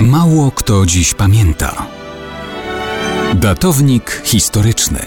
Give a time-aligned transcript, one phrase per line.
[0.00, 1.86] Mało kto dziś pamięta.
[3.34, 4.98] Datownik historyczny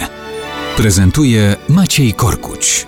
[0.77, 2.87] prezentuje Maciej Korkuć.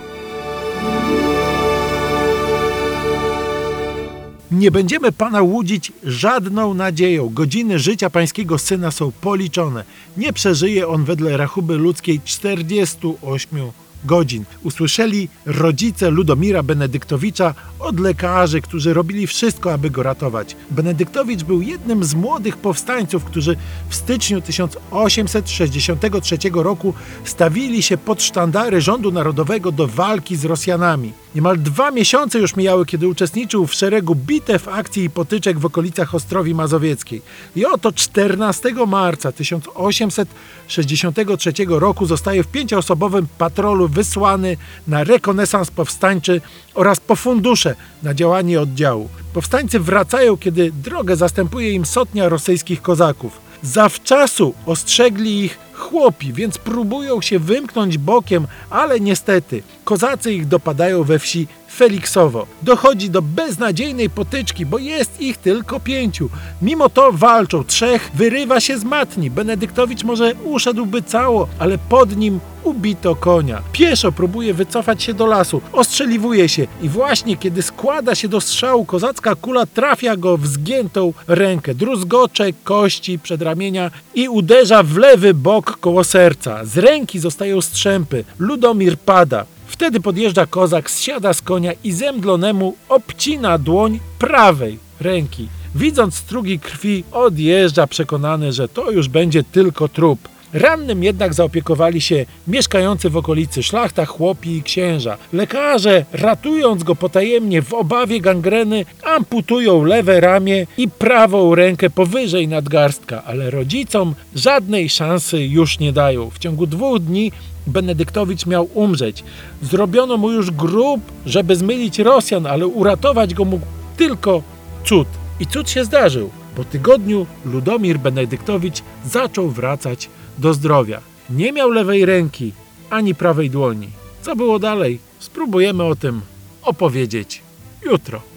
[4.50, 7.28] Nie będziemy Pana łudzić żadną nadzieją.
[7.28, 9.84] Godziny życia Pańskiego Syna są policzone.
[10.16, 13.58] Nie przeżyje On wedle rachuby ludzkiej 48
[14.04, 14.44] godzin.
[14.62, 20.56] Usłyszeli rodzice Ludomira Benedyktowicza od lekarzy, którzy robili wszystko, aby go ratować.
[20.70, 23.56] Benedyktowicz był jednym z młodych powstańców, którzy
[23.88, 26.94] w styczniu 1863 roku
[27.24, 31.21] stawili się pod sztandary rządu narodowego do walki z Rosjanami.
[31.34, 36.14] Niemal dwa miesiące już mijały, kiedy uczestniczył w szeregu bitew, akcji i potyczek w okolicach
[36.14, 37.22] Ostrowi Mazowieckiej.
[37.56, 44.56] I oto 14 marca 1863 roku zostaje w pięcioosobowym patrolu wysłany
[44.88, 46.40] na rekonesans powstańczy
[46.74, 49.08] oraz po fundusze na działanie oddziału.
[49.34, 53.40] Powstańcy wracają, kiedy drogę zastępuje im sotnia rosyjskich kozaków.
[53.62, 55.58] Zawczasu ostrzegli ich
[55.92, 62.46] chłopi, więc próbują się wymknąć bokiem, ale niestety kozacy ich dopadają we wsi Feliksowo.
[62.62, 66.28] Dochodzi do beznadziejnej potyczki, bo jest ich tylko pięciu.
[66.62, 67.64] Mimo to walczą.
[67.64, 69.30] Trzech wyrywa się z matni.
[69.30, 73.62] Benedyktowicz może uszedłby cało, ale pod nim ubito konia.
[73.72, 78.84] Pieszo próbuje wycofać się do lasu, ostrzeliwuje się i właśnie kiedy składa się do strzału,
[78.84, 81.74] kozacka kula trafia go w zgiętą rękę.
[81.74, 86.64] Druzgocze kości przedramienia i uderza w lewy bok koło serca.
[86.64, 88.24] Z ręki zostają strzępy.
[88.38, 89.46] Ludomir pada.
[89.66, 95.48] Wtedy podjeżdża kozak, zsiada z konia i zemdlonemu obcina dłoń prawej ręki.
[95.74, 100.28] Widząc strugi krwi, odjeżdża przekonany, że to już będzie tylko trup.
[100.52, 105.16] Rannym jednak zaopiekowali się mieszkający w okolicy szlachta, chłopi i księża.
[105.32, 113.24] Lekarze, ratując go potajemnie w obawie gangreny, amputują lewe ramię i prawą rękę powyżej nadgarstka,
[113.24, 116.30] ale rodzicom żadnej szansy już nie dają.
[116.30, 117.32] W ciągu dwóch dni
[117.66, 119.24] Benedyktowicz miał umrzeć.
[119.62, 123.66] Zrobiono mu już grób, żeby zmylić Rosjan, ale uratować go mógł
[123.96, 124.42] tylko
[124.84, 125.08] cud.
[125.40, 126.30] I cud się zdarzył.
[126.56, 131.00] Po tygodniu Ludomir Benedyktowicz zaczął wracać do zdrowia.
[131.30, 132.52] Nie miał lewej ręki
[132.90, 133.88] ani prawej dłoni.
[134.22, 134.98] Co było dalej?
[135.18, 136.20] Spróbujemy o tym
[136.62, 137.42] opowiedzieć
[137.82, 138.31] jutro.